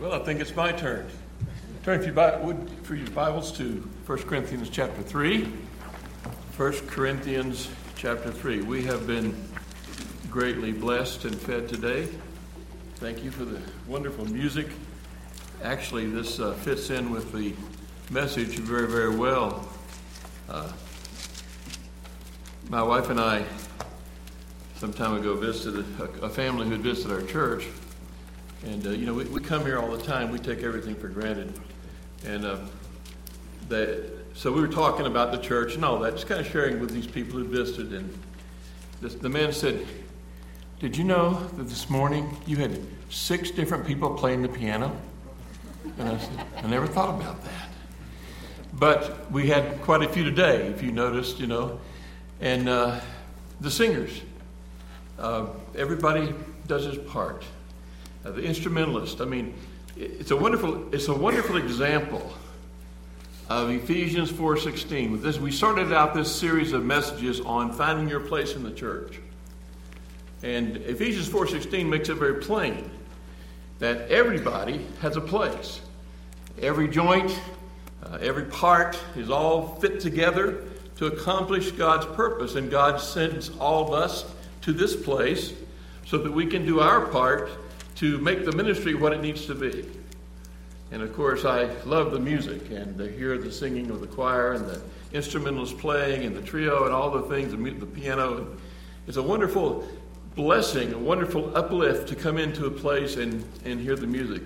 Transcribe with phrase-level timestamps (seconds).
[0.00, 1.08] Well, I think it's my turn.
[1.82, 3.64] Turn if you would for your Bibles to
[4.06, 5.42] 1 Corinthians chapter 3.
[6.56, 8.62] 1 Corinthians chapter 3.
[8.62, 9.34] We have been
[10.30, 12.06] greatly blessed and fed today.
[12.96, 14.68] Thank you for the wonderful music.
[15.64, 17.52] Actually, this uh, fits in with the
[18.08, 19.68] message very, very well.
[20.48, 20.70] Uh,
[22.68, 23.44] my wife and I,
[24.76, 27.66] some time ago, visited a, a family who had visited our church
[28.64, 30.32] and, uh, you know, we, we come here all the time.
[30.32, 31.52] We take everything for granted.
[32.26, 32.58] And uh,
[33.68, 34.00] they,
[34.34, 36.90] so we were talking about the church and all that, just kind of sharing with
[36.90, 37.92] these people who visited.
[37.92, 38.18] And
[39.00, 39.86] this, the man said,
[40.80, 42.80] Did you know that this morning you had
[43.10, 44.96] six different people playing the piano?
[45.98, 47.68] And I said, I never thought about that.
[48.72, 51.80] But we had quite a few today, if you noticed, you know.
[52.40, 53.00] And uh,
[53.60, 54.20] the singers,
[55.18, 55.46] uh,
[55.76, 56.34] everybody
[56.66, 57.44] does his part
[58.24, 59.20] uh, the instrumentalist.
[59.20, 59.54] I mean,
[59.96, 62.32] it's a wonderful, it's a wonderful example
[63.48, 65.12] of Ephesians 4:16.
[65.12, 68.70] With this, we started out this series of messages on finding your place in the
[68.70, 69.20] church.
[70.42, 72.90] And Ephesians 4:16 makes it very plain
[73.78, 75.80] that everybody has a place.
[76.60, 77.38] Every joint,
[78.04, 80.64] uh, every part is all fit together
[80.96, 82.56] to accomplish God's purpose.
[82.56, 84.24] And God sends all of us
[84.62, 85.52] to this place
[86.04, 87.50] so that we can do our part
[87.98, 89.84] to make the ministry what it needs to be.
[90.92, 94.52] And of course, I love the music and to hear the singing of the choir
[94.52, 94.80] and the
[95.12, 98.56] instrumentalists playing and the trio and all the things, the, the piano.
[99.08, 99.86] It's a wonderful
[100.36, 104.44] blessing, a wonderful uplift to come into a place and, and hear the music.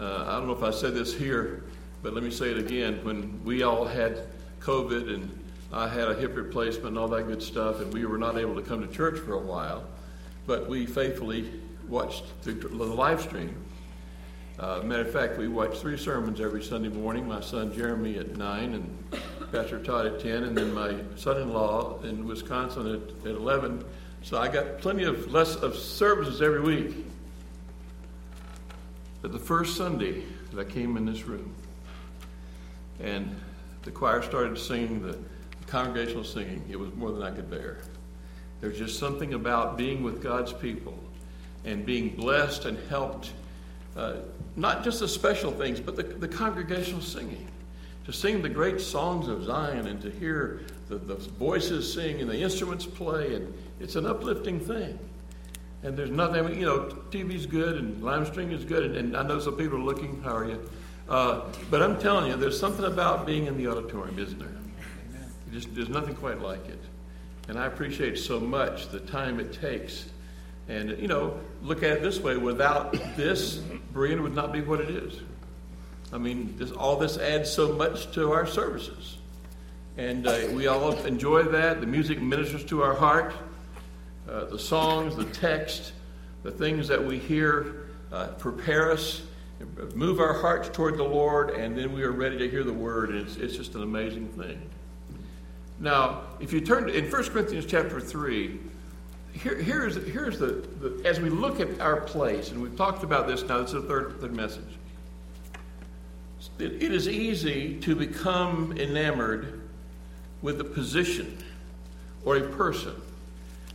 [0.00, 1.64] Uh, I don't know if I said this here,
[2.02, 3.04] but let me say it again.
[3.04, 4.22] When we all had
[4.60, 5.38] COVID and
[5.72, 8.54] I had a hip replacement and all that good stuff, and we were not able
[8.54, 9.84] to come to church for a while,
[10.46, 11.61] but we faithfully
[11.92, 13.54] watched the live stream.
[14.58, 17.28] Uh, matter of fact, we watch three sermons every Sunday morning.
[17.28, 19.20] My son Jeremy at 9 and
[19.52, 21.36] Pastor Todd at 10, and then my son
[22.04, 23.84] in Wisconsin at, at 11.
[24.22, 27.04] So I got plenty of less of services every week.
[29.20, 31.54] But the first Sunday that I came in this room,
[33.00, 33.36] and
[33.82, 35.18] the choir started singing the
[35.66, 37.80] congregational singing, it was more than I could bear.
[38.62, 40.98] There's just something about being with God's people
[41.64, 43.32] and being blessed and helped,
[43.96, 44.14] uh,
[44.56, 47.48] not just the special things, but the, the congregational singing.
[48.06, 52.28] To sing the great songs of Zion and to hear the, the voices sing and
[52.28, 54.98] the instruments play, and it's an uplifting thing.
[55.84, 56.80] And there's nothing, you know,
[57.10, 60.20] TV's good and live streaming is good, and, and, I know some people are looking,
[60.22, 60.70] how are you?
[61.08, 64.48] Uh, but I'm telling you, there's something about being in the auditorium, isn't there?
[65.52, 66.78] Just, there's nothing quite like it.
[67.48, 70.06] And I appreciate so much the time it takes
[70.68, 73.58] and, you know, look at it this way without this,
[73.92, 75.20] Berean would not be what it is.
[76.12, 79.18] I mean, this, all this adds so much to our services.
[79.96, 81.80] And uh, we all enjoy that.
[81.80, 83.34] The music ministers to our heart.
[84.28, 85.92] Uh, the songs, the text,
[86.42, 89.22] the things that we hear uh, prepare us,
[89.94, 93.10] move our hearts toward the Lord, and then we are ready to hear the word.
[93.10, 94.60] And it's, it's just an amazing thing.
[95.80, 98.60] Now, if you turn to, in 1 Corinthians chapter 3,
[99.32, 103.26] here, here's, here's the, the, as we look at our place, and we've talked about
[103.26, 104.64] this now, this is the third, third message.
[106.58, 109.60] It, it is easy to become enamored
[110.42, 111.38] with a position
[112.24, 112.94] or a person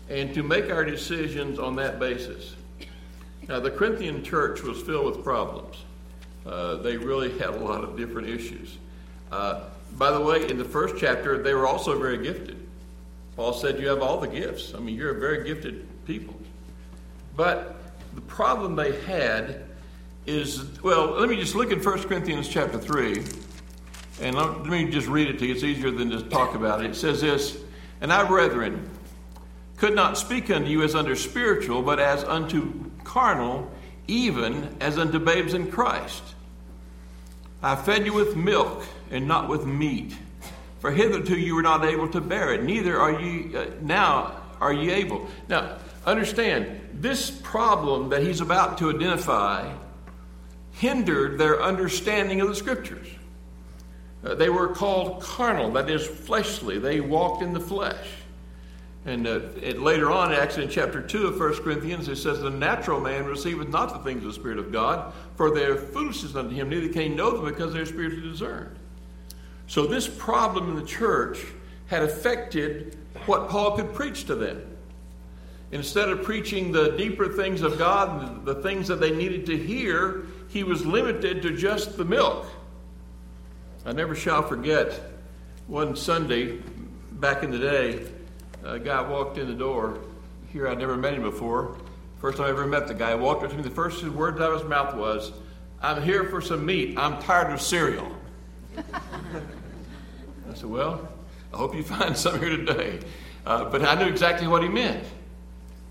[0.09, 2.55] and to make our decisions on that basis.
[3.47, 5.77] Now, the Corinthian church was filled with problems.
[6.45, 8.77] Uh, they really had a lot of different issues.
[9.31, 9.63] Uh,
[9.93, 12.56] by the way, in the first chapter, they were also very gifted.
[13.37, 14.73] Paul said, You have all the gifts.
[14.73, 16.35] I mean, you're a very gifted people.
[17.37, 17.79] But
[18.15, 19.63] the problem they had
[20.25, 23.23] is well, let me just look in 1 Corinthians chapter 3,
[24.21, 25.53] and let me just read it to you.
[25.53, 26.89] It's easier than just talk about it.
[26.89, 27.57] It says this
[28.01, 28.89] And I, brethren,
[29.77, 33.71] could not speak unto you as unto spiritual, but as unto carnal,
[34.07, 36.23] even as unto babes in Christ.
[37.61, 40.15] I fed you with milk and not with meat
[40.79, 44.73] for hitherto you were not able to bear it, neither are you uh, now are
[44.73, 45.27] you able.
[45.49, 49.71] Now, understand, this problem that he's about to identify
[50.71, 53.07] hindered their understanding of the scriptures.
[54.23, 56.79] Uh, they were called carnal, that is, fleshly.
[56.79, 58.07] They walked in the flesh.
[59.05, 62.49] And uh, it, later on, actually in chapter 2 of 1 Corinthians, it says, The
[62.49, 66.35] natural man receiveth not the things of the Spirit of God, for they are foolishness
[66.35, 68.76] unto him, neither can he know them because they are spiritually discerned.
[69.67, 71.45] So this problem in the church
[71.87, 74.61] had affected what Paul could preach to them.
[75.71, 80.25] Instead of preaching the deeper things of God, the things that they needed to hear,
[80.47, 82.47] he was limited to just the milk.
[83.85, 85.01] I never shall forget
[85.67, 86.59] one Sunday
[87.11, 88.07] back in the day,
[88.63, 89.99] a guy walked in the door.
[90.53, 91.77] Here, I'd never met him before.
[92.19, 93.63] First time I ever met the guy, walked up to me.
[93.63, 95.33] The first words out of his mouth was,
[95.81, 96.97] I'm here for some meat.
[96.97, 98.09] I'm tired of cereal.
[100.57, 101.07] Said, Well,
[101.53, 102.99] I hope you find some here today.
[103.45, 105.03] Uh, but I knew exactly what he meant.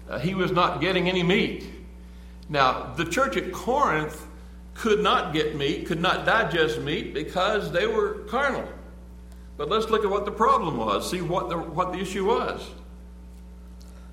[0.08, 1.66] Uh, he was not getting any meat.
[2.48, 4.26] Now, the church at Corinth
[4.74, 8.68] could not get meat, could not digest meat because they were carnal.
[9.56, 12.68] But let's look at what the problem was, see what the, what the issue was.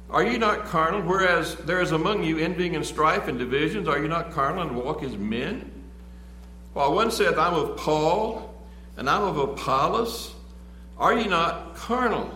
[0.09, 3.87] Are you not carnal, whereas there is among you envying and strife and divisions?
[3.87, 5.71] Are you not carnal and walk as men?
[6.73, 8.53] While one saith, I'm of Paul,
[8.95, 10.32] and I'm of Apollos,
[11.03, 12.33] are you not carnal?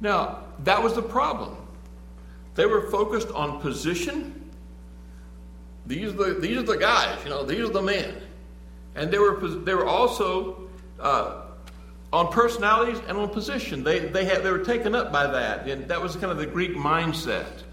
[0.00, 1.56] Now, that was the problem.
[2.54, 4.50] They were focused on position.
[5.86, 8.22] These are the, these are the guys, you know, these are the men.
[8.94, 10.68] And they were, they were also
[11.00, 11.42] uh,
[12.12, 13.82] on personalities and on position.
[13.82, 15.68] They, they, had, they were taken up by that.
[15.68, 17.64] And that was kind of the Greek mindset.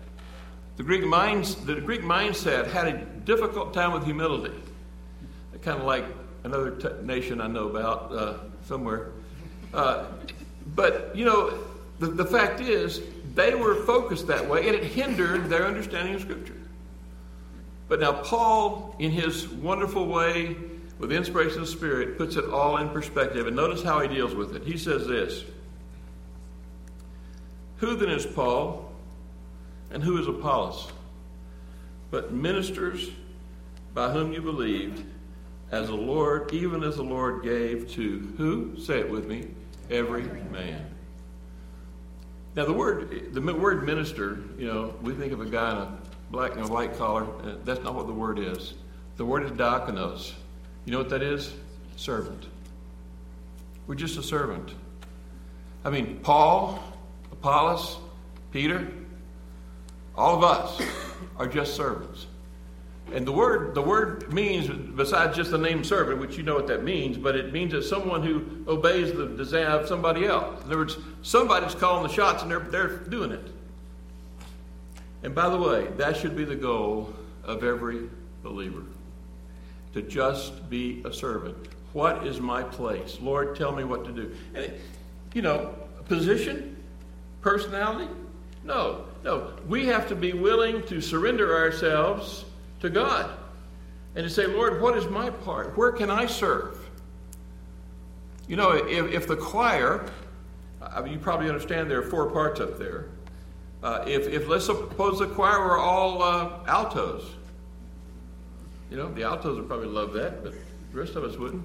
[0.78, 4.56] The Greek, minds, the Greek mindset had a difficult time with humility.
[5.62, 6.06] Kind of like
[6.46, 9.12] another t- nation I know about uh, somewhere.
[9.74, 10.06] Uh,
[10.76, 11.58] but, you know,
[12.00, 13.02] the, the fact is,
[13.36, 16.56] they were focused that way, and it hindered their understanding of Scripture.
[17.88, 20.56] But now, Paul, in his wonderful way,
[21.00, 23.48] with the inspiration of the Spirit, puts it all in perspective.
[23.48, 24.64] And notice how he deals with it.
[24.64, 25.44] He says this
[27.78, 28.92] Who then is Paul,
[29.92, 30.92] and who is Apollos?
[32.12, 33.10] But ministers
[33.94, 35.04] by whom you believed,
[35.72, 38.78] as the Lord, even as the Lord gave to who?
[38.80, 39.48] Say it with me.
[39.90, 40.86] Every man.
[42.56, 45.98] Now, the word, the word minister, you know, we think of a guy in a
[46.32, 47.24] black and a white collar.
[47.44, 48.74] Uh, that's not what the word is.
[49.18, 50.34] The word is diakonos.
[50.86, 51.54] You know what that is?
[51.96, 52.48] Servant.
[53.88, 54.74] We're just a servant.
[55.84, 56.84] I mean, Paul,
[57.32, 57.98] Apollos,
[58.52, 58.88] Peter,
[60.16, 60.82] all of us
[61.38, 62.28] are just servants.
[63.14, 66.68] And the word, the word means, besides just the name servant, which you know what
[66.68, 70.60] that means, but it means that someone who obeys the desire of somebody else.
[70.62, 73.48] In other words, somebody's calling the shots and they're, they're doing it.
[75.24, 77.14] And by the way, that should be the goal
[77.44, 78.10] of every
[78.44, 78.84] believer
[79.94, 81.58] to just be a servant.
[81.94, 83.18] What is my place?
[83.20, 84.36] Lord, tell me what to do.
[84.54, 84.82] And, it,
[85.34, 85.76] you know,
[86.08, 86.78] position,
[87.42, 88.10] personality?
[88.64, 89.54] No, no.
[89.68, 92.46] We have to be willing to surrender ourselves
[92.80, 93.30] to God
[94.16, 95.78] and to say, Lord, what is my part?
[95.78, 96.78] Where can I serve?
[98.48, 100.10] You know, if, if the choir,
[100.82, 103.10] I mean, you probably understand there are four parts up there.
[103.84, 107.36] Uh, if, if let's suppose the choir were all uh, altos,
[108.90, 110.54] you know, the altos would probably love that, but
[110.92, 111.64] the rest of us wouldn't.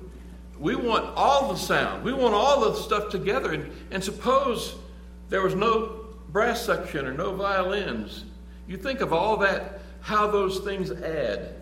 [0.58, 2.04] We want all the sound.
[2.04, 3.52] We want all the stuff together.
[3.52, 4.76] And, and suppose
[5.28, 8.24] there was no brass section or no violins.
[8.68, 11.54] You think of all that how those things add.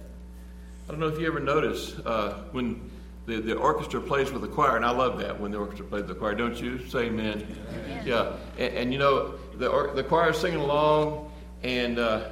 [0.88, 2.90] I don't know if you ever notice uh, when
[3.24, 6.02] the, the orchestra plays with the choir, and I love that when the orchestra plays
[6.02, 6.84] with the choir, don't you?
[6.88, 7.46] Say amen.
[7.68, 8.02] amen.
[8.04, 8.32] Yeah.
[8.58, 11.30] And, and, you know, the, or, the choir is singing along,
[11.62, 12.30] and uh,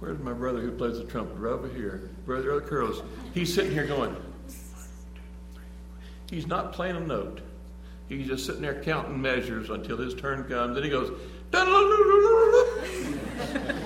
[0.00, 1.36] where's my brother who plays the trumpet?
[1.36, 2.10] Right over here.
[2.26, 3.04] Brother Curls.
[3.34, 4.16] He's sitting here going,
[6.28, 7.40] he's not playing a note.
[8.08, 10.74] He's just sitting there counting measures until his turn comes.
[10.74, 11.12] Then he goes,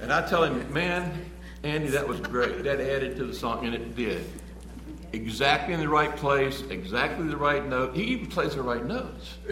[0.00, 1.30] and I tell him, man,
[1.62, 2.64] Andy, that was great.
[2.64, 4.24] That added to the song, and it did.
[5.12, 7.96] Exactly in the right place, exactly the right note.
[7.96, 9.38] He even plays the right notes.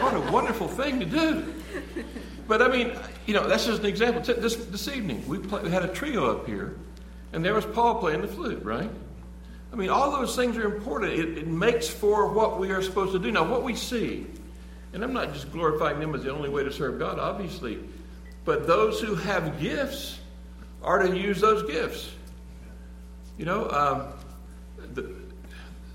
[0.00, 1.54] what a wonderful thing to do.
[2.48, 4.22] But I mean, you know, that's just an example.
[4.22, 6.76] This, this evening, we, play, we had a trio up here,
[7.32, 8.90] and there was Paul playing the flute, right?
[9.72, 11.12] I mean, all those things are important.
[11.12, 13.30] It, it makes for what we are supposed to do.
[13.30, 14.26] Now, what we see,
[14.92, 17.78] and I'm not just glorifying them as the only way to serve God, obviously,
[18.44, 20.18] but those who have gifts
[20.82, 22.10] are to use those gifts.
[23.38, 24.08] You know, um,
[24.94, 25.14] the,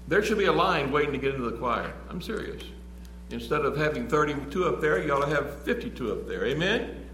[0.07, 1.93] there should be a line waiting to get into the choir.
[2.09, 2.63] I'm serious.
[3.31, 6.45] Instead of having 32 up there, you ought to have 52 up there.
[6.45, 7.05] Amen?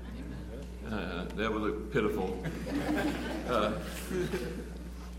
[0.90, 2.44] Uh, that was a pitiful.
[3.50, 3.74] Uh,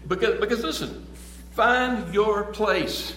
[0.09, 1.07] because, because listen,
[1.52, 3.14] find your place.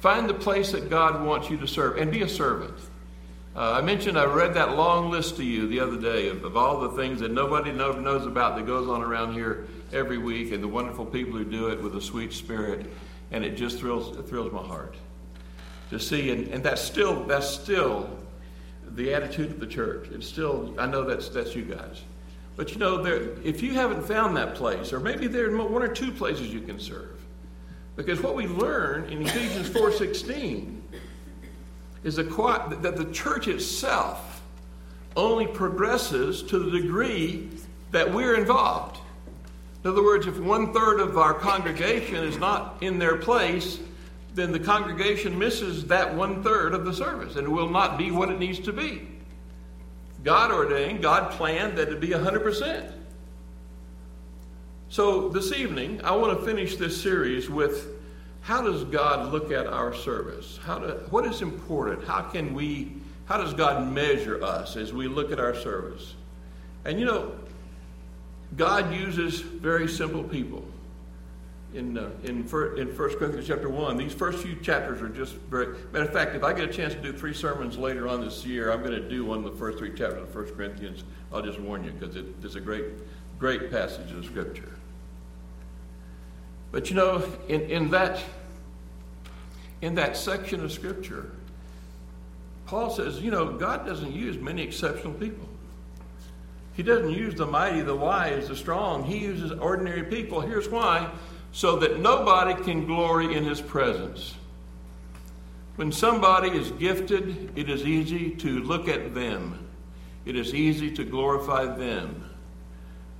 [0.00, 2.74] Find the place that God wants you to serve and be a servant.
[3.54, 6.56] Uh, I mentioned I read that long list to you the other day of, of
[6.56, 10.52] all the things that nobody know, knows about that goes on around here every week,
[10.52, 12.86] and the wonderful people who do it with a sweet spirit,
[13.32, 14.94] and it just thrills it thrills my heart
[15.90, 16.30] to see.
[16.30, 18.08] And, and that's still that's still
[18.94, 20.08] the attitude of the church.
[20.10, 22.02] It's still, I know that's, that's you guys.
[22.56, 25.82] But you know, there, if you haven't found that place, or maybe there are one
[25.82, 27.18] or two places you can serve,
[27.96, 30.79] because what we learn in Ephesians 4.16
[32.02, 34.42] is that the church itself
[35.16, 37.50] only progresses to the degree
[37.90, 38.98] that we're involved.
[39.82, 43.78] In other words, if one third of our congregation is not in their place,
[44.34, 48.10] then the congregation misses that one third of the service and it will not be
[48.10, 49.08] what it needs to be.
[50.22, 52.92] God ordained, God planned that it be 100%.
[54.90, 57.99] So this evening, I want to finish this series with
[58.42, 60.58] how does God look at our service?
[60.62, 62.06] How do, what is important?
[62.06, 62.92] How can we,
[63.26, 66.14] how does God measure us as we look at our service?
[66.84, 67.32] And you know,
[68.56, 70.64] God uses very simple people
[71.74, 73.96] in, uh, in, for, in 1 Corinthians chapter 1.
[73.96, 75.76] These first few chapters are just very.
[75.92, 78.44] Matter of fact, if I get a chance to do three sermons later on this
[78.44, 81.04] year, I'm going to do one of the first three chapters of 1 Corinthians.
[81.32, 82.86] I'll just warn you because it, it's a great,
[83.38, 84.79] great passage of Scripture.
[86.72, 88.22] But you know, in, in, that,
[89.82, 91.30] in that section of Scripture,
[92.66, 95.48] Paul says, you know, God doesn't use many exceptional people.
[96.74, 99.04] He doesn't use the mighty, the wise, the strong.
[99.04, 100.40] He uses ordinary people.
[100.40, 101.10] Here's why
[101.52, 104.34] so that nobody can glory in his presence.
[105.76, 109.66] When somebody is gifted, it is easy to look at them,
[110.24, 112.24] it is easy to glorify them.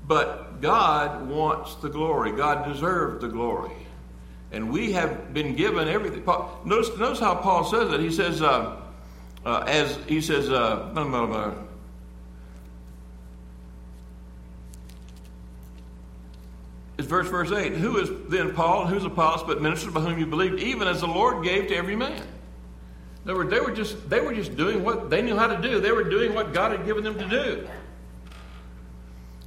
[0.06, 3.72] But God wants the glory, God deserves the glory.
[4.52, 6.24] And we have been given everything.
[6.64, 8.00] Notice, notice how Paul says it.
[8.00, 8.80] He says, uh,
[9.44, 10.90] uh, as he says, uh,
[16.98, 17.72] is verse verse 8.
[17.74, 21.00] Who is then Paul and who's Apollos but ministers by whom you believed, even as
[21.00, 22.22] the Lord gave to every man?
[23.24, 25.60] In other words, they were just they were just doing what they knew how to
[25.60, 25.80] do.
[25.80, 27.68] They were doing what God had given them to do.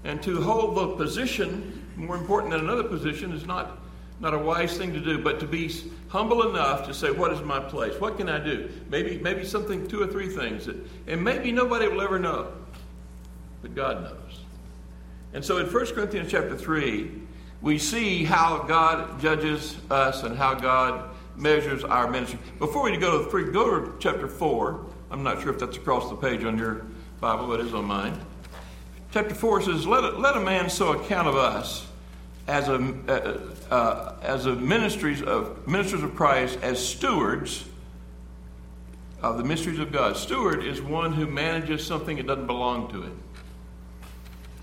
[0.03, 3.77] And to hold the position, more important than another position, is not,
[4.19, 5.73] not a wise thing to do, but to be
[6.09, 7.99] humble enough to say, What is my place?
[7.99, 8.69] What can I do?
[8.89, 10.65] Maybe, maybe something, two or three things.
[10.65, 10.75] That,
[11.07, 12.51] and maybe nobody will ever know.
[13.61, 14.41] But God knows.
[15.33, 17.11] And so in 1 Corinthians chapter 3,
[17.61, 22.39] we see how God judges us and how God measures our ministry.
[22.59, 24.85] Before we go to three, go to chapter four.
[25.09, 26.85] I'm not sure if that's across the page on your
[27.19, 28.19] Bible, but it is on mine.
[29.13, 31.85] Chapter four says, "Let a, let a man so account of us
[32.47, 32.75] as a
[33.07, 37.65] uh, uh, as a ministries of ministers of Christ as stewards."
[39.21, 40.17] Of the mysteries of God.
[40.17, 43.17] Steward is one who manages something that doesn't belong to him.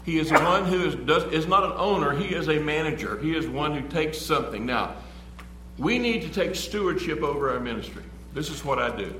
[0.04, 3.18] He is one who is, does, is not an owner, he is a manager.
[3.20, 4.66] He is one who takes something.
[4.66, 4.96] Now,
[5.78, 8.02] we need to take stewardship over our ministry.
[8.34, 9.18] This is what I do.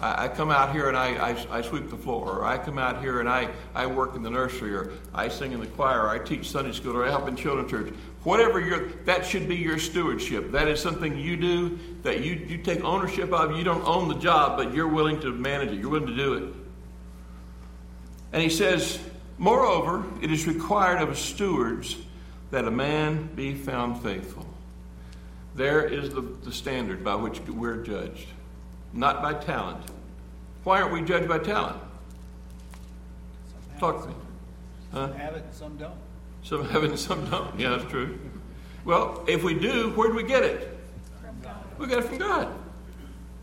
[0.00, 2.78] I, I come out here and I, I, I, sweep the floor, or I come
[2.78, 6.02] out here and I, I work in the nursery, or I sing in the choir,
[6.02, 7.92] or I teach Sunday school, or I help in children's church.
[8.24, 10.52] Whatever your, that should be your stewardship.
[10.52, 13.56] That is something you do that you, you take ownership of.
[13.56, 15.80] You don't own the job, but you're willing to manage it.
[15.80, 16.54] You're willing to do it.
[18.32, 18.98] And he says,
[19.38, 21.96] Moreover, it is required of stewards
[22.50, 24.46] that a man be found faithful.
[25.54, 28.26] There is the, the standard by which we're judged,
[28.92, 29.84] not by talent.
[30.64, 31.76] Why aren't we judged by talent?
[33.78, 34.14] Talk to me.
[34.92, 35.08] Huh?
[35.08, 35.94] Some have it and some don't.
[36.42, 37.58] Some have it and some don't.
[37.58, 38.18] Yeah, that's true.
[38.84, 40.78] Well, if we do, where do we get it?
[41.78, 42.48] We got it from God.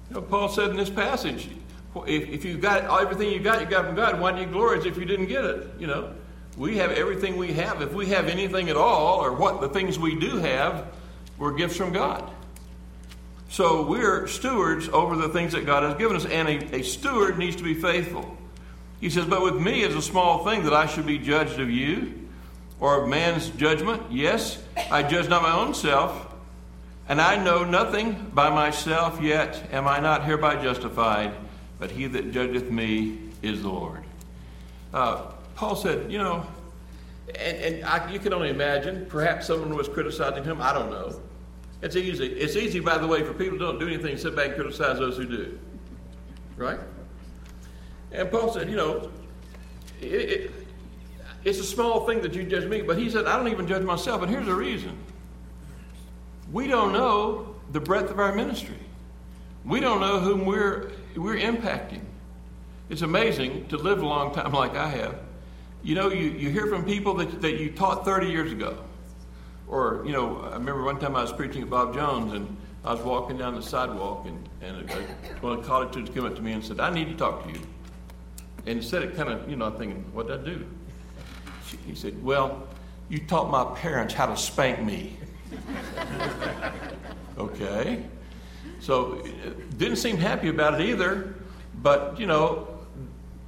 [0.10, 1.50] You know, Paul said in this passage,
[2.06, 4.80] if, if you got everything you got, you got from God, why do you glory
[4.80, 5.70] as if you didn't get it?
[5.80, 6.14] You know,
[6.58, 7.82] we have everything we have.
[7.82, 10.88] If we have anything at all, or what the things we do have,
[11.38, 12.30] were gifts from God.
[13.56, 17.38] So we're stewards over the things that God has given us, and a, a steward
[17.38, 18.36] needs to be faithful.
[19.00, 21.70] He says, But with me is a small thing that I should be judged of
[21.70, 22.28] you,
[22.82, 24.04] or of man's judgment.
[24.12, 26.36] Yes, I judge not my own self,
[27.08, 31.34] and I know nothing by myself, yet am I not hereby justified
[31.80, 34.04] but he that judgeth me is the Lord.
[34.94, 36.46] Uh, Paul said, you know,
[37.40, 40.62] and, and I, you can only imagine, perhaps someone was criticizing him.
[40.62, 41.22] I don't know.
[41.82, 42.26] It's easy.
[42.26, 44.98] It's easy, by the way, for people who don't do anything, sit back and criticize
[45.00, 45.60] those who do.
[46.58, 46.80] Right?
[48.12, 49.12] And Paul said, you know,
[50.02, 50.52] it, it,
[51.44, 53.84] it's a small thing that you judge me, but he said, I don't even judge
[53.84, 54.22] myself.
[54.22, 54.98] And here's the reason
[56.52, 58.78] we don't know the breadth of our ministry.
[59.66, 62.02] We don't know whom we're, we're impacting.
[62.90, 65.20] It's amazing to live a long time like I have.
[65.84, 68.78] You know, you, you hear from people that, that you taught 30 years ago.
[69.68, 72.94] Or, you know, I remember one time I was preaching at Bob Jones and I
[72.94, 74.94] was walking down the sidewalk and, and a,
[75.42, 77.44] one of the college students came up to me and said, I need to talk
[77.46, 77.60] to you.
[78.68, 80.66] and he said it kind of, you know, I'm thinking, what did I do?
[81.68, 82.68] She, he said, well,
[83.10, 85.18] you taught my parents how to spank me.
[87.38, 88.04] okay.
[88.80, 89.26] So
[89.78, 91.36] didn't seem happy about it either,
[91.82, 92.68] but you know,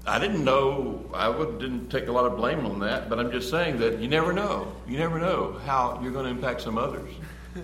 [0.08, 1.04] I didn't know.
[1.14, 4.00] I would, didn't take a lot of blame on that, but I'm just saying that
[4.00, 4.72] you never know.
[4.88, 7.12] You never know how you're going to impact some others.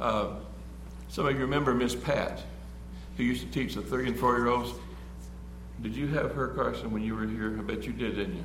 [0.00, 0.36] Uh,
[1.08, 2.40] some of you remember Miss Pat,
[3.16, 4.70] who used to teach the three and four year olds.
[5.82, 7.56] Did you have her, Carson, when you were here?
[7.58, 8.44] I bet you did, didn't you?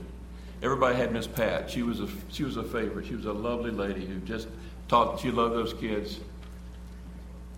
[0.63, 1.69] Everybody had Miss Pat.
[1.69, 3.05] She was a she was a favorite.
[3.05, 4.47] She was a lovely lady who just
[4.88, 5.19] taught.
[5.19, 6.19] She loved those kids.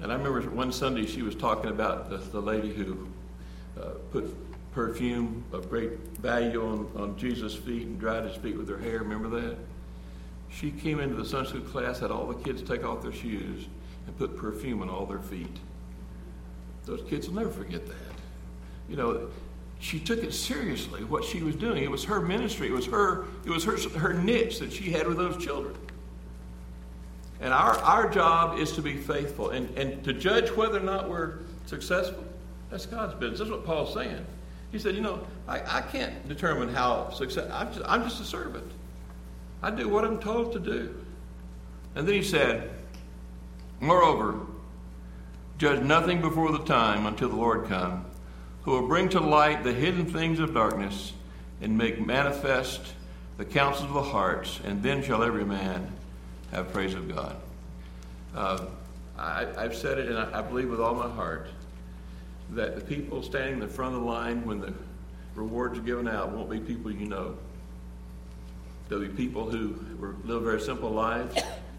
[0.02, 3.08] And I remember one Sunday she was talking about the, the lady who
[3.80, 4.45] uh, put
[4.76, 9.00] perfume of great value on, on Jesus' feet and dried his feet with her hair.
[9.00, 9.56] Remember that?
[10.50, 13.68] She came into the Sunday school class, had all the kids take off their shoes
[14.06, 15.58] and put perfume on all their feet.
[16.86, 17.96] Those kids will never forget that.
[18.90, 19.30] You know,
[19.80, 21.82] she took it seriously what she was doing.
[21.82, 22.68] It was her ministry.
[22.68, 23.26] It was her.
[23.46, 25.76] It was her her niche that she had with those children.
[27.40, 31.10] And our, our job is to be faithful and, and to judge whether or not
[31.10, 32.24] we're successful.
[32.70, 33.40] That's God's business.
[33.40, 34.26] That's what Paul's saying.
[34.76, 37.50] He said, You know, I, I can't determine how success.
[37.50, 38.70] I'm just, I'm just a servant.
[39.64, 40.94] I do what I'm told to do.
[41.96, 42.70] And then he said,
[43.80, 44.38] Moreover,
[45.58, 48.06] judge nothing before the time until the Lord come,
[48.64, 51.14] who will bring to light the hidden things of darkness
[51.62, 52.82] and make manifest
[53.38, 55.90] the counsels of the hearts, and then shall every man
[56.52, 57.38] have praise of God.
[58.36, 58.66] Uh,
[59.18, 61.48] I, have said it, and I, I, believe with all my heart
[62.52, 64.74] that the people standing in the front of the line when the
[65.36, 67.38] rewards are given out won't be people you know.
[68.88, 69.80] There'll be people who
[70.24, 71.36] live very simple lives.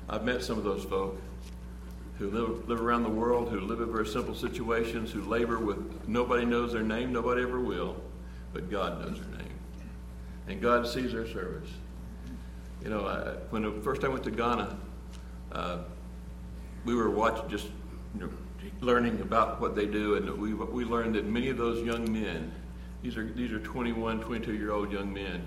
[0.09, 1.21] I've met some of those folk
[2.19, 6.09] who live, live around the world, who live in very simple situations, who labor with
[6.09, 7.97] nobody knows their name, nobody ever will,
[8.53, 9.53] but God knows their name.
[10.49, 11.69] And God sees their service.
[12.83, 14.77] You know, I, when the first I went to Ghana,
[15.53, 15.79] uh,
[16.85, 17.67] we were watching, just
[18.15, 18.31] you know,
[18.81, 22.53] learning about what they do, and we, we learned that many of those young men,
[23.03, 25.47] these are, these are 21, 22 year old young men,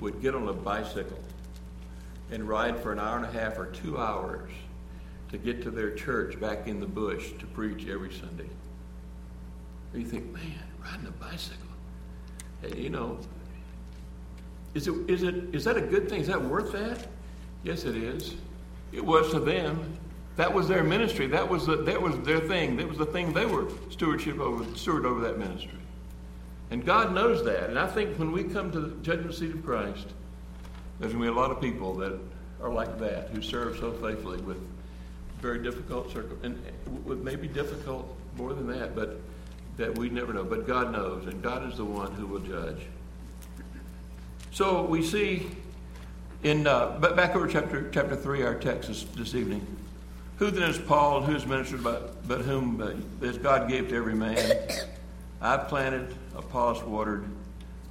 [0.00, 1.18] would get on a bicycle
[2.30, 4.50] and ride for an hour and a half or two hours
[5.30, 8.48] to get to their church back in the bush to preach every Sunday.
[9.92, 11.66] And you think, man, riding a bicycle.
[12.76, 13.18] You know,
[14.74, 16.20] is, it, is, it, is that a good thing?
[16.20, 17.06] Is that worth that?
[17.62, 18.34] Yes, it is.
[18.92, 19.98] It was to them.
[20.38, 21.26] That was their ministry.
[21.26, 22.76] That was, the, that was their thing.
[22.76, 25.80] That was the thing they were stewardship over, steward over that ministry.
[26.70, 27.68] And God knows that.
[27.68, 30.06] And I think when we come to the judgment seat of Christ,
[31.00, 32.20] there's going to be a lot of people that
[32.62, 34.58] are like that, who serve so faithfully with
[35.40, 39.20] very difficult circumstances, and with maybe difficult more than that, but
[39.76, 40.44] that we never know.
[40.44, 42.86] But God knows, and God is the one who will judge.
[44.52, 45.50] So we see
[46.44, 49.66] in uh, back over chapter chapter three, our text this, this evening.
[50.38, 53.88] Who then is Paul, and who is ministered by, but whom uh, as God gave
[53.88, 54.38] to every man?
[55.40, 57.24] I planted, Apollos watered,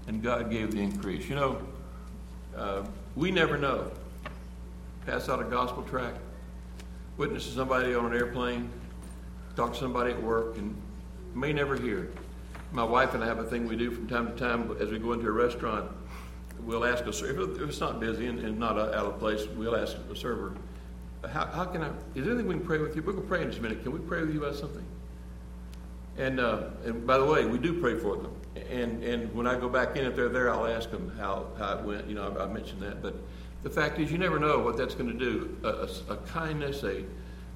[0.08, 1.28] and God gave the increase.
[1.28, 1.62] You know,
[2.56, 2.84] uh,
[3.16, 3.92] we never know.
[5.06, 6.20] Pass out a gospel tract,
[7.18, 8.70] witness to somebody on an airplane,
[9.56, 10.76] talk to somebody at work, and
[11.34, 12.12] may never hear.
[12.72, 15.00] My wife and I have a thing we do from time to time as we
[15.00, 15.92] go into a restaurant
[16.62, 19.76] we'll ask a server, if it's not busy and, and not out of place, we'll
[19.76, 20.54] ask the server,
[21.26, 23.02] how, how can I, is there anything we can pray with you?
[23.02, 23.84] We're going to pray in just a minute.
[23.84, 24.86] Can we pray with you about something?
[26.18, 28.34] And, uh, and by the way, we do pray for them.
[28.70, 31.78] And, and when I go back in, if they're there, I'll ask them how, how
[31.78, 32.08] it went.
[32.08, 33.02] You know, I, I mentioned that.
[33.02, 33.16] But
[33.64, 35.58] the fact is, you never know what that's going to do.
[35.64, 37.04] A, a, a kindness, a,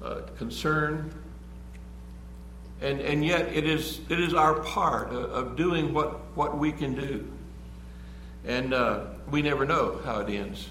[0.04, 1.12] a, concern.
[2.80, 6.72] And, and yet, it is, it is our part of, of doing what, what we
[6.72, 7.30] can do.
[8.44, 10.68] And uh, we never know how it ends.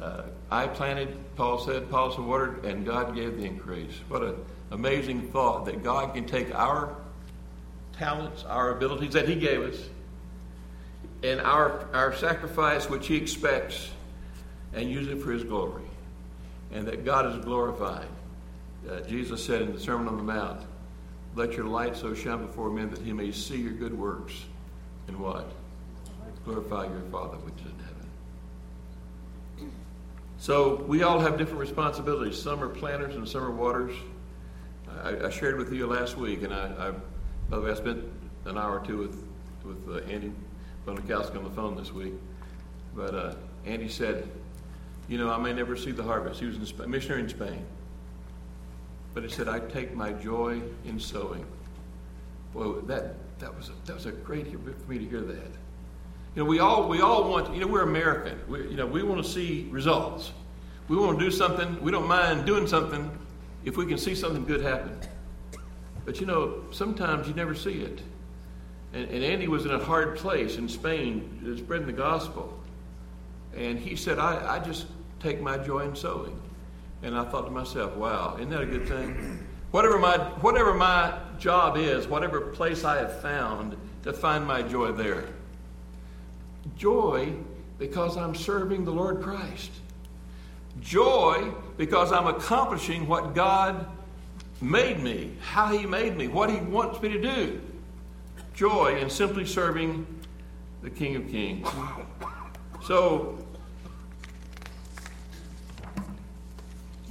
[0.00, 3.94] Uh, I planted, Paul said, Paul watered, and God gave the increase.
[4.08, 4.34] What an
[4.72, 6.96] amazing thought that God can take our
[7.92, 9.78] talents, our abilities that He gave us,
[11.22, 13.90] and our, our sacrifice, which He expects,
[14.72, 15.84] and use it for His glory.
[16.72, 18.08] And that God is glorified.
[18.88, 20.62] Uh, Jesus said in the Sermon on the Mount,
[21.36, 24.34] Let your light so shine before men that He may see your good works.
[25.06, 25.50] And what?
[26.44, 27.79] glorify your Father which is.
[30.40, 32.40] So we all have different responsibilities.
[32.40, 33.94] Some are planters and some are waters.
[35.04, 36.90] I, I shared with you last week, and I, I,
[37.50, 38.02] by the way, I spent
[38.46, 39.22] an hour or two with
[39.64, 40.32] with uh, Andy
[40.86, 42.14] Bonikowski on the phone this week.
[42.96, 43.34] But uh,
[43.66, 44.26] Andy said,
[45.08, 47.62] "You know, I may never see the harvest." He was a missionary in Spain,
[49.12, 51.44] but he said, "I take my joy in sowing."
[52.54, 55.52] Boy, that that was a, that was a great for me to hear that.
[56.34, 57.52] You know, we all we all want.
[57.52, 58.38] You know, we're American.
[58.48, 60.32] We, you know, we want to see results.
[60.88, 61.80] We want to do something.
[61.82, 63.10] We don't mind doing something
[63.64, 64.98] if we can see something good happen.
[66.04, 68.00] But you know, sometimes you never see it.
[68.92, 72.58] And, and Andy was in a hard place in Spain, uh, spreading the gospel.
[73.56, 74.86] And he said, I, I just
[75.20, 76.40] take my joy in sowing.
[77.02, 79.46] And I thought to myself, wow, isn't that a good thing?
[79.70, 84.90] Whatever my, whatever my job is, whatever place I have found, to find my joy
[84.90, 85.28] there.
[86.76, 87.32] Joy
[87.78, 89.70] because I'm serving the Lord Christ.
[90.80, 93.86] Joy because I'm accomplishing what God
[94.60, 97.60] made me, how He made me, what He wants me to do.
[98.54, 100.06] Joy in simply serving
[100.82, 101.68] the King of Kings.
[102.84, 103.38] So,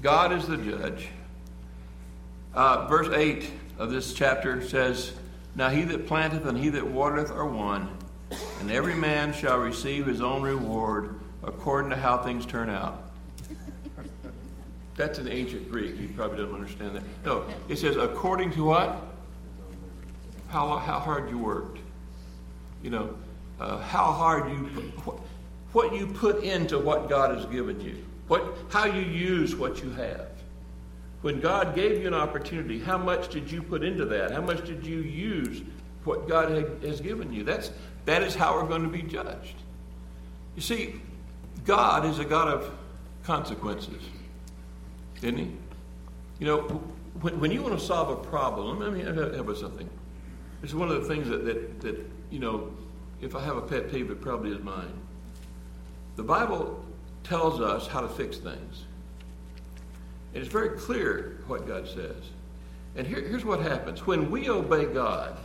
[0.02, 1.10] God is the judge.
[2.54, 5.14] Uh, verse 8 of this chapter says,
[5.56, 7.98] Now he that planteth and he that watereth are one,
[8.60, 13.10] and every man shall receive his own reward according to how things turn out.
[14.96, 15.98] That's an ancient Greek.
[15.98, 17.04] You probably don't understand that.
[17.26, 19.02] No, it says according to what?
[20.50, 21.80] How, how hard you worked.
[22.84, 23.16] You know,
[23.60, 24.58] uh, how hard you,
[25.06, 25.20] what,
[25.72, 28.04] what you put into what God has given you.
[28.28, 30.28] What, how you use what you have.
[31.22, 34.32] When God gave you an opportunity, how much did you put into that?
[34.32, 35.62] How much did you use
[36.04, 36.50] what God
[36.84, 37.44] has given you?
[37.44, 37.72] That's,
[38.10, 39.56] that is how we're going to be judged.
[40.56, 41.02] You see,
[41.66, 42.72] God is a God of
[43.24, 44.04] consequences
[45.22, 45.52] isn't he?
[46.40, 46.62] You know,
[47.22, 49.90] when, when you want to solve a problem, let me with something.
[50.64, 52.72] It's one of the things that, that, that, you know,
[53.22, 54.94] if I have a pet peeve, it probably is mine.
[56.16, 56.84] The Bible
[57.24, 58.86] tells us how to fix things.
[60.34, 62.16] And it's very clear what God says.
[62.96, 65.38] And here, here's what happens when we obey God,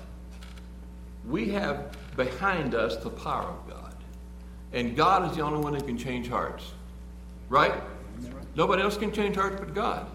[1.26, 3.94] we have behind us the power of God.
[4.72, 6.72] And God is the only one who can change hearts.
[7.48, 7.74] Right?
[8.56, 10.06] Nobody else can change hearts but God.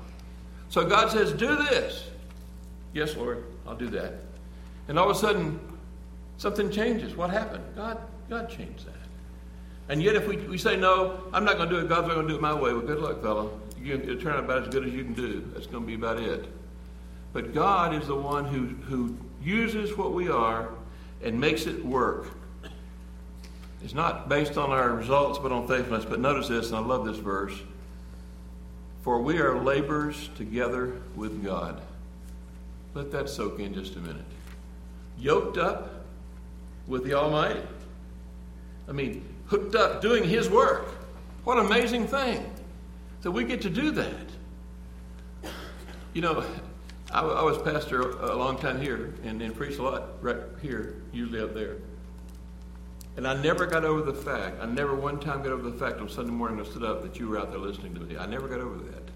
[0.69, 2.09] So God says, Do this.
[2.93, 4.13] Yes, Lord, I'll do that.
[4.87, 5.59] And all of a sudden,
[6.37, 7.15] something changes.
[7.15, 7.63] What happened?
[7.75, 8.93] God, God changed that.
[9.89, 12.15] And yet, if we, we say, No, I'm not going to do it, God's not
[12.15, 13.59] going to do it my way, well, good luck, fellow.
[13.83, 15.49] It'll turn out about as good as you can do.
[15.53, 16.45] That's going to be about it.
[17.31, 20.69] But God is the one who, who uses what we are
[21.23, 22.27] and makes it work.
[23.81, 26.05] It's not based on our results, but on faithfulness.
[26.05, 27.57] But notice this, and I love this verse.
[29.01, 31.81] For we are laborers together with God.
[32.93, 34.25] Let that soak in just a minute.
[35.17, 36.05] Yoked up
[36.87, 37.61] with the Almighty.
[38.87, 40.87] I mean, hooked up doing His work.
[41.43, 42.51] What an amazing thing
[43.21, 45.51] that we get to do that.
[46.13, 46.43] You know,
[47.11, 51.01] I, I was pastor a long time here and, and preached a lot right here,
[51.11, 51.77] usually up there.
[53.17, 55.99] And I never got over the fact, I never one time got over the fact
[55.99, 58.15] on Sunday morning I stood up that you were out there listening to me.
[58.15, 59.09] I never got over that.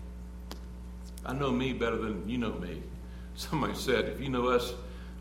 [1.25, 2.81] I know me better than you know me.
[3.35, 4.73] Somebody said, if you know us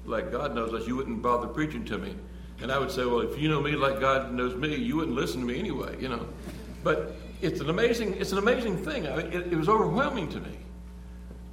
[0.04, 2.16] like God knows us, you wouldn't bother preaching to me.
[2.60, 5.16] And I would say, well, if you know me like God knows me, you wouldn't
[5.16, 6.26] listen to me anyway, you know.
[6.82, 9.06] But it's an amazing, it's an amazing thing.
[9.06, 10.56] I mean, it, it was overwhelming to me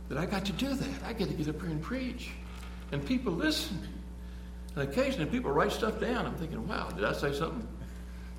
[0.10, 1.04] that I got to do that.
[1.06, 2.32] I get to get up here and preach.
[2.91, 3.88] And people listen.
[4.76, 6.26] And occasionally people write stuff down.
[6.26, 7.67] I'm thinking, wow, did I say something?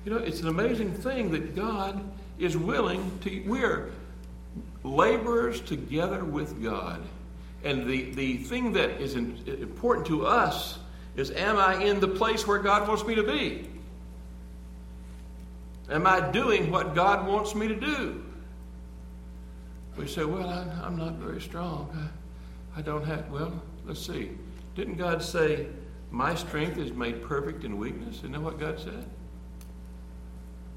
[0.05, 2.03] You know, it's an amazing thing that God
[2.37, 3.91] is willing to, we're
[4.83, 7.01] laborers together with God.
[7.63, 10.79] And the, the thing that is important to us
[11.15, 13.69] is am I in the place where God wants me to be?
[15.89, 18.23] Am I doing what God wants me to do?
[19.97, 21.89] We say, well, I, am not very strong.
[22.75, 24.31] I, I don't have, well, let's see.
[24.75, 25.67] Didn't God say,
[26.11, 28.17] my strength is made perfect in weakness.
[28.17, 29.05] Isn't that what God said?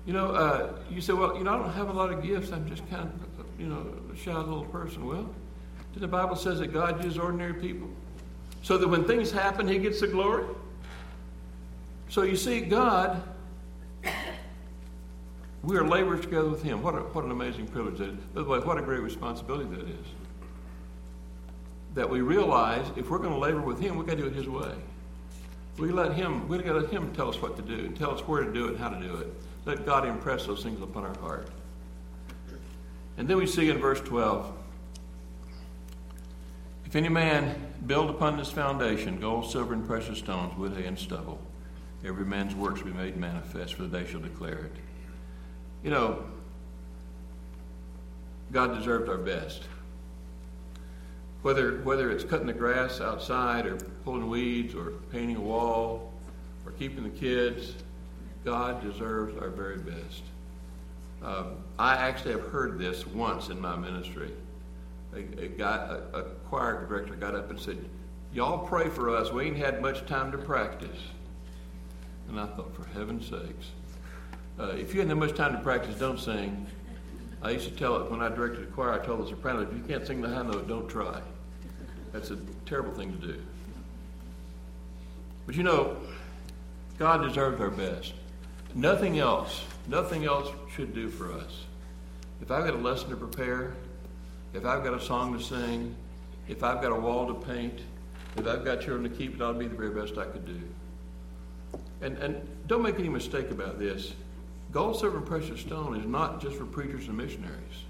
[0.06, 2.52] You know, uh, you say, well, you know, I don't have a lot of gifts.
[2.52, 5.06] I'm just kind of, you know, a shy little person.
[5.06, 5.28] Well,
[5.92, 7.88] did the Bible says that God uses ordinary people
[8.62, 10.44] so that when things happen, He gets the glory.
[12.08, 13.22] So you see, God,
[15.64, 16.82] we are laborers together with Him.
[16.82, 18.16] What, a, what an amazing privilege that is.
[18.34, 20.06] By the way, what a great responsibility that is.
[21.94, 24.34] That we realize if we're going to labor with Him, we've got to do it
[24.34, 24.74] His way.
[25.78, 28.12] We let him, we got to let him tell us what to do and tell
[28.12, 29.32] us where to do it and how to do it.
[29.64, 31.48] Let God impress those things upon our heart.
[33.16, 34.52] And then we see in verse 12
[36.86, 40.98] If any man build upon this foundation gold, silver, and precious stones, wood, hay, and
[40.98, 41.40] stubble,
[42.04, 44.72] every man's works will be made manifest, for they shall declare it.
[45.84, 46.24] You know,
[48.50, 49.64] God deserved our best.
[51.42, 56.10] Whether, whether it's cutting the grass outside or pulling weeds or painting a wall
[56.64, 57.74] or keeping the kids,
[58.46, 60.22] God deserves our very best.
[61.22, 64.32] Um, I actually have heard this once in my ministry.
[65.14, 67.78] A, a guy, a, a choir director got up and said,
[68.32, 69.30] Y'all pray for us.
[69.30, 70.98] We ain't had much time to practice.
[72.28, 73.70] And I thought, for heaven's sakes.
[74.58, 76.66] Uh, if you had much time to practice, don't sing.
[77.42, 79.72] I used to tell it when I directed a choir, I told the soprano, if
[79.72, 81.20] you can't sing the high note, don't try.
[82.12, 83.42] That's a terrible thing to do.
[85.46, 85.96] But you know,
[86.98, 88.14] God deserves our best.
[88.74, 91.64] Nothing else, nothing else should do for us.
[92.40, 93.74] If I've got a lesson to prepare,
[94.52, 95.94] if I've got a song to sing,
[96.48, 97.80] if I've got a wall to paint,
[98.36, 100.46] if I've got children to keep, it ought to be the very best I could
[100.46, 100.60] do.
[102.00, 104.12] And, and don't make any mistake about this.
[104.74, 107.84] Gold, silver, and precious stone is not just for preachers and missionaries.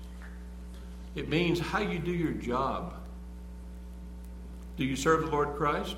[1.15, 2.93] It means how you do your job.
[4.77, 5.97] Do you serve the Lord Christ?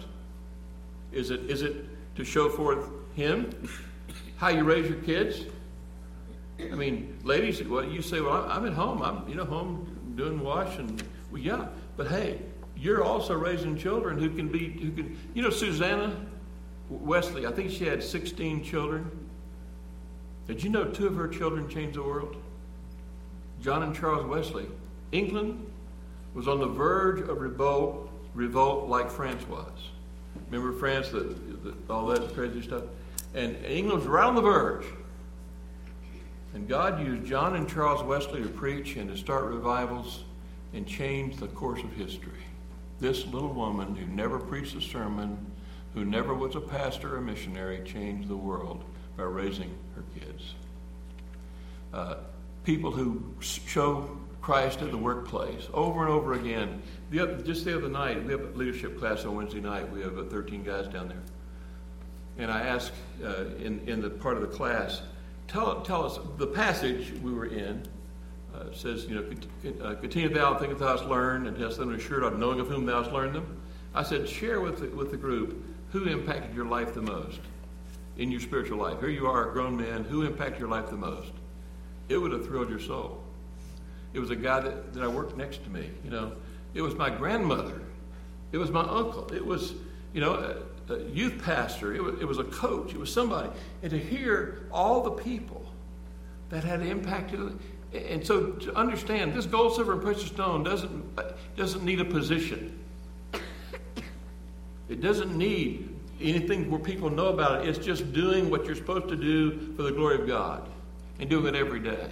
[1.10, 1.74] Is it, is it
[2.14, 3.50] to show forth Him?
[4.36, 5.46] How you raise your kids?
[6.60, 9.02] I mean, ladies, well, you say, well, I'm at home.
[9.02, 11.66] I'm, you know, home doing wash and, well, yeah.
[11.96, 12.40] But hey,
[12.76, 16.14] you're also raising children who can be, who can, you know, Susanna
[16.90, 19.25] Wesley, I think she had 16 children.
[20.46, 22.36] Did you know two of her children changed the world?
[23.60, 24.66] John and Charles Wesley.
[25.10, 25.64] England
[26.34, 29.72] was on the verge of revolt, revolt like France was.
[30.50, 32.84] Remember France, the, the, all that crazy stuff?
[33.34, 34.84] And England was right on the verge.
[36.54, 40.24] And God used John and Charles Wesley to preach and to start revivals
[40.74, 42.32] and change the course of history.
[43.00, 45.38] This little woman who never preached a sermon,
[45.92, 48.84] who never was a pastor or missionary, changed the world
[49.16, 50.54] by raising her kids.
[51.92, 52.16] Uh,
[52.64, 56.82] people who show Christ in the workplace over and over again.
[57.10, 59.90] The other, just the other night, we have a leadership class on Wednesday night.
[59.90, 61.22] We have uh, 13 guys down there.
[62.38, 62.92] And I asked
[63.24, 65.02] uh, in, in the part of the class,
[65.48, 67.82] tell, tell us the passage we were in
[68.56, 72.22] uh, says, you know, uh, continue thou thinkest thou hast learned, and hast them assured
[72.22, 73.60] of knowing of whom thou hast learned them.
[73.94, 77.40] I said, share with the, with the group who impacted your life the most
[78.18, 79.00] in your spiritual life.
[79.00, 80.04] Here you are, a grown man.
[80.04, 81.32] Who impacted your life the most?
[82.08, 83.22] It would have thrilled your soul.
[84.14, 85.90] It was a guy that, that I worked next to me.
[86.04, 86.32] You know,
[86.74, 87.82] it was my grandmother.
[88.52, 89.32] It was my uncle.
[89.32, 89.74] It was,
[90.12, 90.34] you know,
[90.88, 91.94] a, a youth pastor.
[91.94, 92.92] It was, it was a coach.
[92.92, 93.50] It was somebody.
[93.82, 95.66] And to hear all the people
[96.48, 97.58] that had impacted
[97.92, 101.18] and so to understand, this gold, silver, and precious stone doesn't,
[101.56, 102.78] doesn't need a position.
[104.88, 107.68] It doesn't need anything where people know about it.
[107.68, 110.68] It's just doing what you're supposed to do for the glory of God
[111.18, 112.10] and doing it every day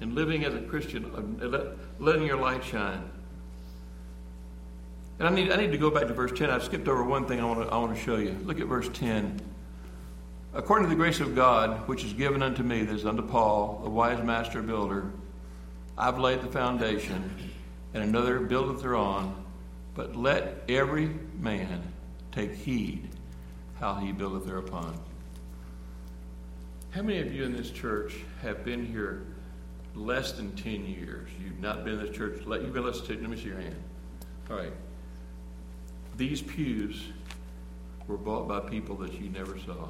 [0.00, 1.04] and living as a Christian,
[1.40, 3.08] uh, letting your light shine.
[5.18, 6.50] And I need, I need to go back to verse 10.
[6.50, 8.36] I've skipped over one thing I want to, I want to show you.
[8.44, 9.40] Look at verse 10.
[10.54, 13.80] According to the grace of God, which is given unto me, that is unto Paul,
[13.84, 15.10] the wise master builder,
[15.96, 17.52] I've laid the foundation,
[17.94, 19.44] and another buildeth thereon.
[19.94, 21.82] But let every man
[22.32, 23.08] take heed
[23.82, 24.96] how he buildeth thereupon.
[26.92, 29.24] How many of you in this church have been here
[29.96, 31.28] less than 10 years?
[31.44, 33.48] You've not been in this church, Let you've been less than 10, let me see
[33.48, 33.74] your hand.
[34.48, 34.72] All right.
[36.16, 37.06] These pews
[38.06, 39.88] were bought by people that you never saw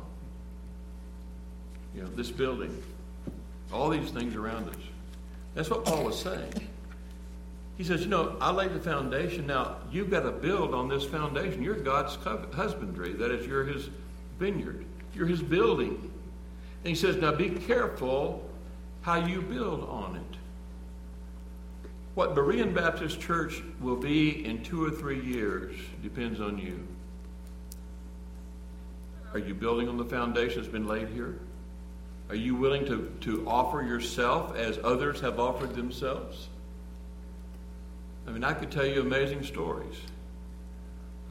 [1.94, 2.82] you know, this building,
[3.70, 4.76] all these things around us.
[5.54, 6.66] That's what Paul was saying.
[7.78, 9.46] He says, you know, I laid the foundation.
[9.46, 11.62] Now, you've got to build on this foundation.
[11.62, 12.16] You're God's
[12.54, 13.12] husbandry.
[13.14, 13.88] That is, you're his
[14.38, 14.84] vineyard.
[15.14, 16.10] You're his building.
[16.84, 18.48] And he says, now be careful
[19.02, 20.36] how you build on it.
[22.14, 26.86] What Berean Baptist Church will be in two or three years depends on you.
[29.32, 31.38] Are you building on the foundation that's been laid here?
[32.28, 36.48] Are you willing to, to offer yourself as others have offered themselves?
[38.26, 39.96] I mean, I could tell you amazing stories.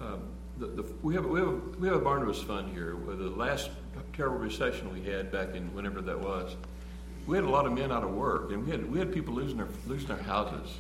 [0.02, 0.22] Um,
[0.58, 2.96] the, the, we, have, we, have, we have a Barnabas Fund here.
[3.08, 3.70] The last
[4.14, 6.56] terrible recession we had back in whenever that was,
[7.28, 9.34] we had a lot of men out of work, and we had, we had people
[9.34, 10.78] losing their, losing their houses.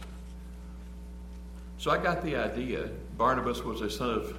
[1.78, 2.89] So I got the idea.
[3.17, 4.38] Barnabas was a son of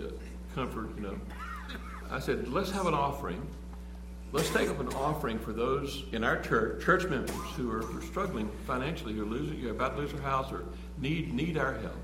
[0.00, 0.10] uh,
[0.54, 1.18] comfort, you know.
[2.10, 3.44] I said, let's have an offering
[4.34, 8.00] Let's take up an offering for those in our church, church members who are, who
[8.00, 10.64] are struggling financially, who are losing, you're about to lose their house, or
[10.98, 11.94] need need our help.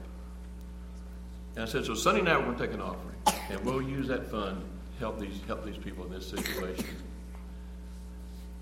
[1.56, 3.16] And I said, so Sunday night we're going to take an offering,
[3.50, 6.94] and we'll use that fund to help these help these people in this situation.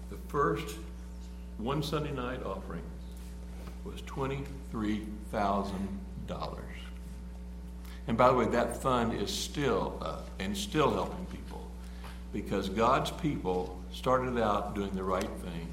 [0.08, 0.76] The first
[1.58, 2.80] one Sunday night offering
[3.84, 5.86] was twenty three thousand
[6.26, 6.64] dollars.
[8.06, 11.37] And by the way, that fund is still up and still helping people
[12.32, 15.68] because God's people started out doing the right thing.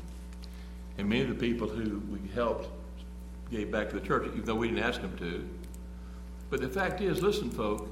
[0.97, 2.69] And many of the people who we helped
[3.51, 5.47] gave back to the church, even though we didn't ask them to.
[6.49, 7.89] But the fact is, listen, folk,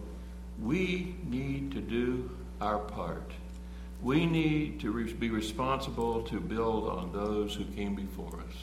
[0.61, 2.29] we need to do
[2.61, 3.31] our part.
[4.01, 8.55] We need to re- be responsible to build on those who came before us.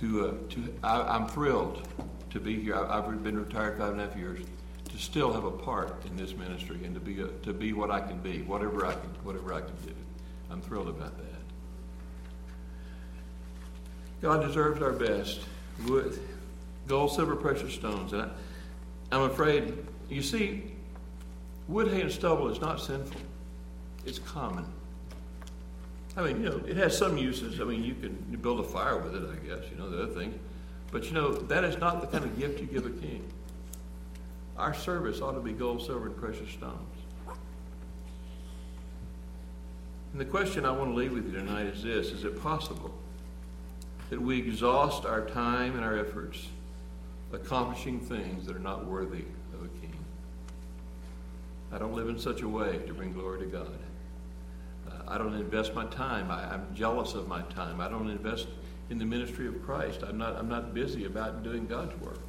[0.00, 1.86] To, uh, to, I, am thrilled
[2.30, 2.76] to be here.
[2.76, 4.40] I, have been retired five and a half years.
[4.94, 7.90] To still have a part in this ministry and to be a, to be what
[7.90, 9.92] I can be, whatever I can, whatever I can do.
[10.52, 11.24] I'm thrilled about that.
[14.22, 15.40] God deserves our best.
[15.88, 16.16] Wood,
[16.86, 18.28] gold, silver, precious stones, and I,
[19.10, 19.84] I'm afraid.
[20.08, 20.62] You see,
[21.66, 23.20] wood, hay, and stubble is not sinful.
[24.06, 24.64] It's common.
[26.16, 27.60] I mean, you know, it has some uses.
[27.60, 30.12] I mean, you can build a fire with it, I guess, you know, the other
[30.12, 30.38] thing.
[30.92, 33.24] But, you know, that is not the kind of gift you give a king.
[34.56, 36.78] Our service ought to be gold, silver, and precious stones.
[40.12, 42.94] And the question I want to leave with you tonight is this Is it possible
[44.10, 46.48] that we exhaust our time and our efforts
[47.32, 49.96] accomplishing things that are not worthy of a king?
[51.72, 53.78] I don't live in such a way to bring glory to God.
[54.88, 56.30] Uh, I don't invest my time.
[56.30, 57.80] I, am jealous of my time.
[57.80, 58.46] I don't invest
[58.90, 60.04] in the ministry of Christ.
[60.06, 62.20] I'm not, I'm not busy about doing God's work.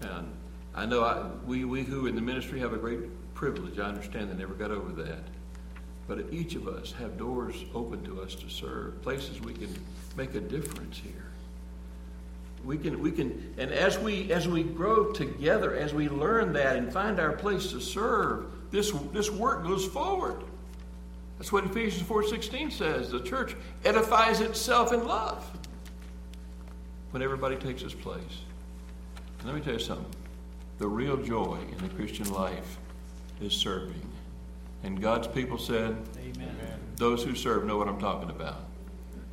[0.00, 0.32] And
[0.78, 3.00] I know I, we, we who in the ministry have a great
[3.34, 3.80] privilege.
[3.80, 5.24] I understand they never got over that.
[6.06, 9.74] But each of us have doors open to us to serve, places we can
[10.16, 11.32] make a difference here.
[12.64, 16.76] We can, we can, and as we as we grow together, as we learn that
[16.76, 20.44] and find our place to serve, this this work goes forward.
[21.38, 23.10] That's what Ephesians 4:16 says.
[23.10, 25.44] The church edifies itself in love
[27.10, 28.42] when everybody takes its place.
[29.40, 30.14] And let me tell you something.
[30.78, 32.78] The real joy in the Christian life
[33.40, 34.08] is serving.
[34.84, 36.56] And God's people said, Amen.
[36.96, 38.64] Those who serve know what I'm talking about.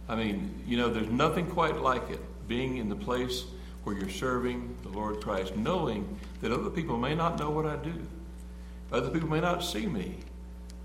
[0.08, 3.46] I mean, you know, there's nothing quite like it being in the place
[3.84, 7.76] where you're serving the Lord Christ, knowing that other people may not know what I
[7.78, 7.94] do.
[8.92, 10.18] Other people may not see me,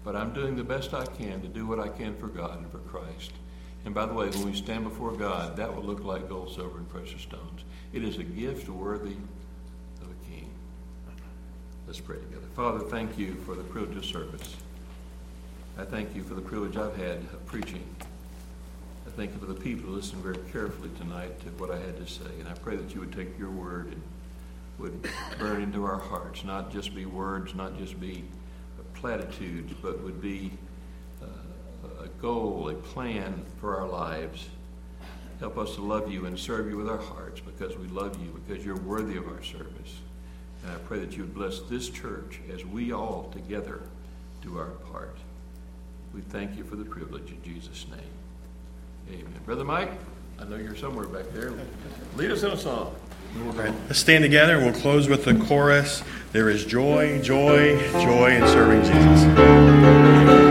[0.04, 2.70] but I'm doing the best I can to do what I can for God and
[2.70, 3.32] for Christ.
[3.84, 6.78] And by the way, when we stand before God, that will look like gold, silver,
[6.78, 7.64] and precious stones.
[7.92, 9.39] It is a gift worthy of a king.
[11.90, 12.46] Let's pray together.
[12.54, 14.54] Father, thank you for the privilege of service.
[15.76, 17.82] I thank you for the privilege I've had of preaching.
[19.08, 21.96] I thank you for the people who listened very carefully tonight to what I had
[21.96, 22.30] to say.
[22.38, 24.00] And I pray that you would take your word and
[24.78, 28.22] would burn into our hearts, not just be words, not just be
[28.94, 30.52] platitudes, but would be
[31.20, 34.48] uh, a goal, a plan for our lives.
[35.40, 38.40] Help us to love you and serve you with our hearts because we love you,
[38.46, 39.96] because you're worthy of our service.
[40.64, 43.80] And I pray that you would bless this church as we all together
[44.42, 45.16] do our part.
[46.14, 49.20] We thank you for the privilege in Jesus' name.
[49.20, 49.40] Amen.
[49.46, 49.92] Brother Mike,
[50.38, 51.52] I know you're somewhere back there.
[52.16, 52.94] Lead us in a song.
[53.36, 53.72] Right.
[53.86, 54.56] Let's stand together.
[54.56, 56.02] And we'll close with the chorus.
[56.32, 60.49] There is joy, joy, joy in serving Jesus.